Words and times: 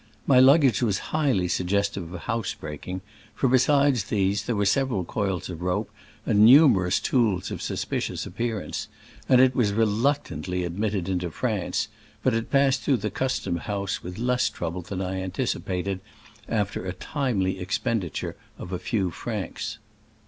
My 0.25 0.39
luggage 0.39 0.81
was 0.81 0.97
high 1.13 1.31
ly 1.31 1.45
suggestive 1.45 2.11
of 2.11 2.21
housebreaking, 2.21 3.01
for, 3.35 3.47
be 3.47 3.59
sides 3.59 4.05
these, 4.05 4.45
there 4.45 4.55
were 4.55 4.65
several 4.65 5.05
coils 5.05 5.47
of 5.47 5.61
rope 5.61 5.91
and 6.25 6.43
numerous 6.43 6.99
tools 6.99 7.51
of 7.51 7.61
suspicious 7.61 8.25
appearance; 8.25 8.87
and 9.29 9.39
it 9.39 9.53
was 9.55 9.73
reluctantly 9.73 10.65
ad 10.65 10.79
mitted 10.79 11.07
into 11.07 11.29
France, 11.29 11.87
but 12.23 12.33
it 12.33 12.49
passed 12.49 12.81
through 12.81 12.97
the 12.97 13.11
custom 13.11 13.57
house 13.57 14.01
with 14.01 14.17
less 14.17 14.49
trouble 14.49 14.81
than 14.81 15.01
I 15.03 15.21
anticipated, 15.21 15.99
after 16.49 16.83
a 16.83 16.93
timely 16.93 17.59
expenditure 17.59 18.35
of 18.57 18.71
a 18.71 18.79
few 18.79 19.11
francs. 19.11 19.77